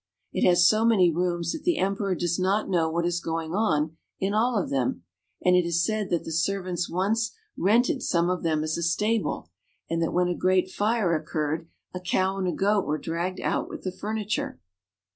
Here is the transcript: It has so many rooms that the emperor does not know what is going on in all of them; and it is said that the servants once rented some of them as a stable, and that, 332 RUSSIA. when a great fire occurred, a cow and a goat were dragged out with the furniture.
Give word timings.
It 0.33 0.43
has 0.47 0.67
so 0.67 0.83
many 0.83 1.11
rooms 1.11 1.51
that 1.51 1.63
the 1.63 1.77
emperor 1.77 2.15
does 2.15 2.39
not 2.39 2.67
know 2.67 2.89
what 2.89 3.05
is 3.05 3.19
going 3.19 3.53
on 3.53 3.97
in 4.19 4.33
all 4.33 4.57
of 4.57 4.71
them; 4.71 5.03
and 5.45 5.55
it 5.55 5.63
is 5.63 5.85
said 5.85 6.09
that 6.09 6.23
the 6.23 6.31
servants 6.31 6.89
once 6.89 7.35
rented 7.55 8.01
some 8.01 8.27
of 8.27 8.41
them 8.41 8.63
as 8.63 8.79
a 8.79 8.81
stable, 8.81 9.51
and 9.91 10.01
that, 10.01 10.07
332 10.07 10.13
RUSSIA. 10.15 10.15
when 10.15 10.35
a 10.35 10.41
great 10.65 10.71
fire 10.71 11.15
occurred, 11.15 11.67
a 11.93 11.99
cow 11.99 12.39
and 12.39 12.47
a 12.47 12.51
goat 12.51 12.87
were 12.87 12.97
dragged 12.97 13.41
out 13.41 13.69
with 13.69 13.83
the 13.83 13.91
furniture. 13.91 14.59